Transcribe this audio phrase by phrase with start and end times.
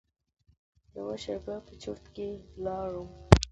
[0.97, 2.29] یوه شېبه په چرت کې
[2.65, 3.07] لاړم.